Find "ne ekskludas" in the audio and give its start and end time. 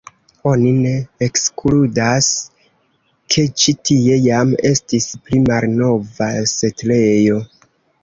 0.85-2.31